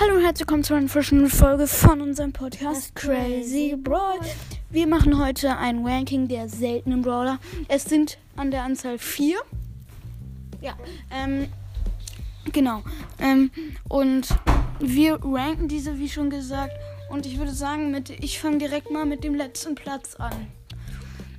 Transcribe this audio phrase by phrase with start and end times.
[0.00, 4.18] Hallo und herzlich willkommen zu einer frischen Folge von unserem Podcast Crazy Brawl.
[4.70, 7.38] Wir machen heute ein Ranking der seltenen Brawler.
[7.68, 9.36] Es sind an der Anzahl vier.
[10.62, 10.72] Ja,
[11.10, 11.48] ähm,
[12.50, 12.82] genau.
[13.18, 13.50] Ähm,
[13.90, 14.28] und
[14.78, 16.72] wir ranken diese, wie schon gesagt.
[17.10, 20.32] Und ich würde sagen, mit, ich fange direkt mal mit dem letzten Platz an.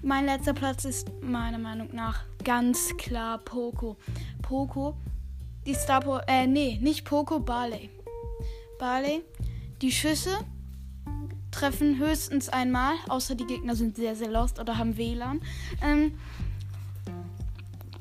[0.00, 3.96] Mein letzter Platz ist meiner Meinung nach ganz klar Poco.
[4.42, 4.94] Poco,
[5.66, 7.90] die Star po äh, nee, nicht Poco, Barley.
[8.78, 9.22] Barley,
[9.82, 10.38] die Schüsse
[11.50, 15.40] treffen höchstens einmal, außer die Gegner sind sehr, sehr lost oder haben WLAN.
[15.82, 16.18] Ähm,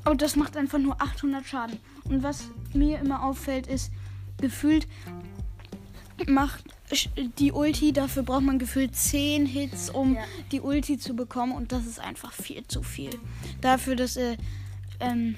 [0.05, 1.77] und das macht einfach nur 800 Schaden.
[2.05, 3.91] Und was mir immer auffällt, ist,
[4.41, 4.87] gefühlt
[6.27, 6.63] macht
[7.39, 10.23] die Ulti, dafür braucht man gefühlt 10 Hits, um Ja.
[10.51, 11.53] die Ulti zu bekommen.
[11.53, 13.11] Und das ist einfach viel zu viel.
[13.61, 14.35] Dafür, dass er
[14.99, 15.35] ähm,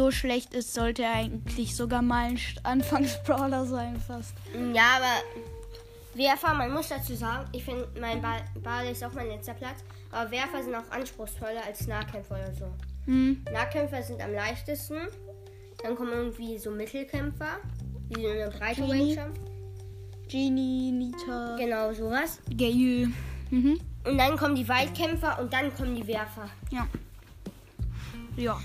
[0.00, 4.32] so schlecht ist, sollte er eigentlich sogar mal ein Anfangsbrawler sein fast.
[4.72, 5.14] Ja, aber
[6.14, 9.84] Werfer, man muss dazu sagen, ich finde, mein Ball, Ball ist auch mein letzter Platz.
[10.10, 12.64] Aber Werfer sind auch anspruchsvoller als Nahkämpfer oder so.
[13.04, 13.44] Hm.
[13.52, 15.00] Nahkämpfer sind am leichtesten.
[15.82, 17.58] Dann kommen irgendwie so Mittelkämpfer,
[18.08, 19.18] die so eine breite Genie.
[19.18, 19.34] Range.
[20.28, 22.38] Genie, Nita, Genau, sowas.
[22.56, 23.12] Gale.
[23.50, 23.78] Mhm.
[24.04, 26.48] Und dann kommen die Weitkämpfer und dann kommen die Werfer.
[26.70, 26.88] Ja.
[28.38, 28.58] Ja.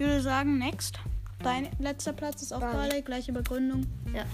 [0.00, 0.98] Ich würde sagen, next.
[1.40, 2.88] Dein letzter Platz ist auch Barley.
[2.88, 3.86] Barley, gleiche Begründung.
[4.14, 4.24] Ja.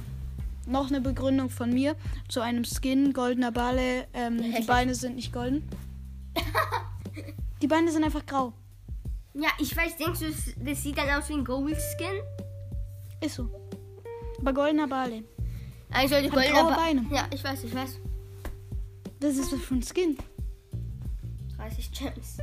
[0.68, 1.96] Noch eine Begründung von mir
[2.28, 4.04] zu einem Skin, goldener Barley.
[4.14, 4.62] Ähm, die.
[4.64, 5.68] Beine sind nicht golden.
[7.62, 8.52] die Beine sind einfach grau.
[9.34, 10.26] Ja, ich weiß, denkst du,
[10.64, 12.22] das- sieht dann aus wie ein Gold Skin?
[13.20, 13.50] Ist so.
[14.40, 15.24] Aber goldener Barley.
[15.90, 17.06] Eigentlich sollte goldener Ba- Beine.
[17.10, 17.98] Ja, ich weiß, ich weiß.
[19.18, 20.16] Das ist was für ein Skin.
[21.56, 22.38] 30 Gems.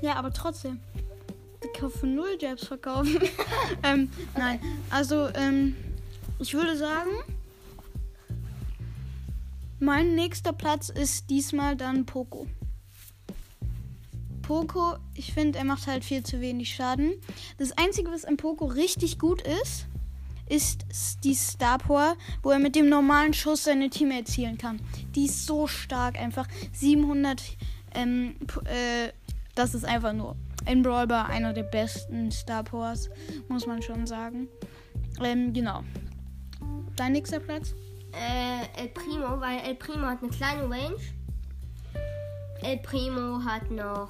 [0.00, 0.80] Ja, aber trotzdem.
[1.76, 3.20] Ich kaufe null Jabs verkaufen.
[3.82, 5.76] ähm, Nein, also ähm,
[6.38, 7.10] ich würde sagen,
[9.78, 12.46] mein nächster Platz ist diesmal dann Poco.
[14.40, 17.12] Poco, ich finde, er macht halt viel zu wenig Schaden.
[17.58, 19.84] Das Einzige, was an Poco richtig gut ist,
[20.48, 20.86] ist
[21.24, 24.80] die Star Power, wo er mit dem normalen Schuss seine Teammates zielen kann.
[25.14, 26.48] Die ist so stark einfach.
[26.72, 27.42] 700,
[27.94, 29.12] ähm, äh,
[29.54, 33.08] das ist einfach nur in Brawl Ball einer der besten Star Powers,
[33.48, 34.48] muss man schon sagen.
[35.22, 35.82] Ähm, genau.
[36.96, 37.74] Dein nächster Platz?
[38.12, 40.96] äh, El Primo, weil El Primo hat eine kleine Range.
[42.62, 44.08] El Primo hat noch.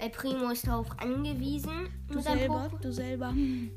[0.00, 1.88] El Primo ist darauf angewiesen.
[2.08, 2.70] Du selber?
[2.80, 3.30] Du selber.
[3.30, 3.70] Ähm,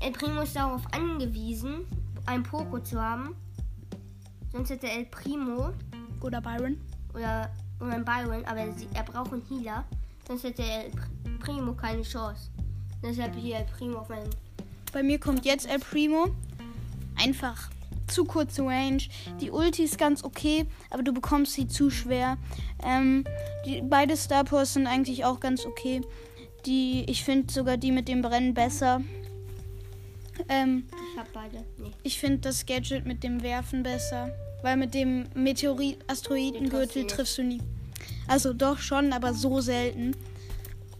[0.00, 1.86] El Primo ist darauf angewiesen,
[2.26, 3.36] ein Poco zu haben.
[4.52, 5.72] Sonst hätte El Primo
[6.20, 6.78] Oder Byron?
[7.14, 7.50] oder,
[7.80, 9.84] oder ein Byron, aber sie, er braucht einen Healer.
[10.26, 12.50] Sonst hätte El Pr- Primo keine Chance.
[13.02, 14.30] Deshalb hier El Primo auf meinem.
[14.92, 16.28] Bei mir kommt jetzt El Primo.
[17.22, 17.70] Einfach
[18.08, 19.02] zu kurze Range.
[19.40, 22.38] Die Ulti ist ganz okay, aber du bekommst sie zu schwer.
[22.82, 23.24] Ähm,
[23.64, 26.02] die, beide Star Powers sind eigentlich auch ganz okay.
[26.66, 29.00] Die, ich finde sogar die mit dem Brennen besser.
[30.48, 31.64] Ähm, Ich hab beide.
[31.78, 31.90] Nee.
[32.02, 34.30] ich finde das Gadget mit dem Werfen besser.
[34.62, 37.60] Weil mit dem Meteorit-Asteroidengürtel Den triffst du nie.
[38.26, 40.16] Also doch schon, aber so selten.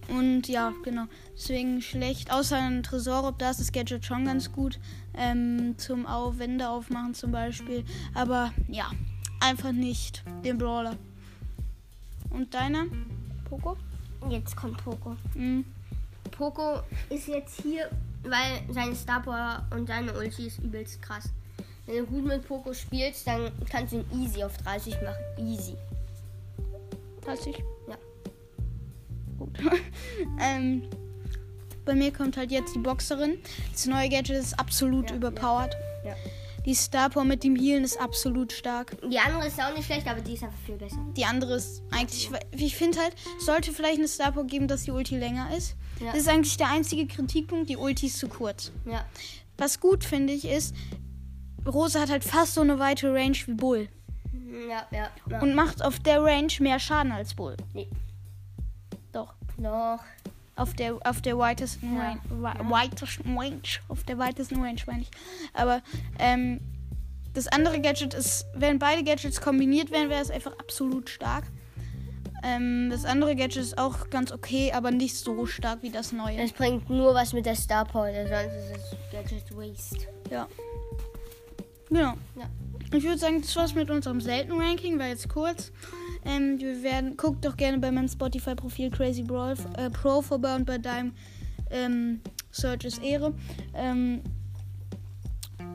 [0.09, 1.05] Und ja, genau.
[1.35, 2.31] Deswegen schlecht.
[2.31, 4.79] Außer ein Tresor, da ist das Gadget schon ganz gut.
[5.17, 7.85] Ähm, zum Au Wände aufmachen zum Beispiel.
[8.15, 8.91] Aber ja,
[9.41, 10.97] einfach nicht den Brawler.
[12.31, 12.87] Und deiner?
[13.49, 13.77] Poco?
[14.29, 15.17] Jetzt kommt Poco.
[15.35, 15.65] Mhm.
[16.31, 16.81] Poco
[17.11, 17.91] ist jetzt hier,
[18.31, 21.31] weil seine Star Power und seine Ulti ist übelst krass.
[21.87, 25.49] Wenn du gut mit Poco spielst, dann kannst du ihn easy auf 30 machen.
[25.49, 25.77] Easy.
[27.25, 27.63] 30?
[27.89, 27.97] Ja.
[29.39, 29.51] Gut.
[30.41, 30.83] ähm,
[31.85, 33.39] bei mir kommt halt jetzt die Boxerin.
[33.71, 35.77] Das neue Gadget ist absolut Ja, überpowered.
[36.05, 36.15] Ja.
[36.67, 38.97] Die Star Power mit dem Healen ist absolut stark.
[39.09, 40.99] Die andere ist auch nicht schlecht, aber die ist einfach viel besser.
[41.17, 44.91] Die andere ist eigentlich, ich finde halt, sollte vielleicht eine Star Power geben, dass die
[44.91, 45.77] Ulti länger ist.
[46.01, 46.07] Ja.
[46.07, 48.73] Das ist eigentlich der einzige Kritikpunkt, die Ulti ist zu kurz.
[48.85, 49.05] Ja.
[49.57, 50.75] Was gut finde ich ist,
[51.65, 53.89] Rosa hat halt fast so eine weite Range wie Bull.
[54.69, 55.09] Ja, ja.
[55.31, 55.41] ja.
[55.41, 57.57] Und macht auf der Range mehr Schaden als Bull.
[57.75, 57.89] Nee.
[59.13, 59.35] Doch.
[59.57, 60.01] Noch.
[60.57, 62.03] Auf der, auf der weitesten Ja.
[62.03, 62.21] Range.
[62.31, 63.61] wi- Weitesten Range.
[63.89, 65.11] Auf der weitesten Range, meine ich.
[65.53, 65.83] Aber
[66.19, 66.61] ähm,
[67.35, 71.45] das andere Gadget ist, wenn beide Gadgets kombiniert werden, wäre es einfach absolut stark.
[72.43, 76.39] Ähm, das andere Gadget ist auch ganz okay, aber nicht so stark wie das neue.
[76.39, 80.07] Es bringt nur was mit der Star Power, sonst ist es Gadget Waste.
[80.31, 80.49] Ja.
[81.91, 82.15] Genau.
[82.37, 82.49] Ja.
[82.93, 85.73] Ich würde sagen, das war's mit unserem seltenen Ranking, war jetzt kurz.
[86.25, 90.65] Ähm, wir werden, guckt doch gerne bei meinem Spotify-Profil Crazy Brawl äh, Pro vorbei und
[90.65, 91.13] bei deinem
[91.71, 93.35] ähm, Search ist Ehre.
[93.75, 94.23] Ähm,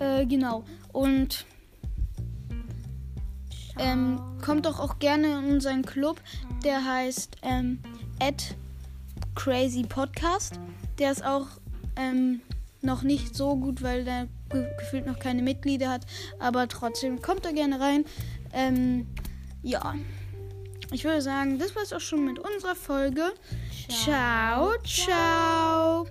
[0.02, 0.63] Äh, genau.
[0.92, 1.46] Und
[3.78, 6.19] ähm, kommt doch auch gerne in unseren Club.
[6.63, 7.80] Der heißt ähm,
[9.36, 10.60] Crazy Podcast.
[10.98, 11.48] Der ist auch
[11.96, 12.42] ähm,
[12.81, 16.06] noch nicht so gut, weil der ge gefühlt noch keine Mitglieder hat.
[16.39, 18.06] Aber trotzdem kommt da gerne rein.
[18.54, 19.07] Ähm,
[19.63, 19.95] ja.
[20.92, 23.31] Ich würde sagen, das war es auch schon mit unserer Folge.
[23.88, 24.74] ciao.
[24.83, 26.06] ciao.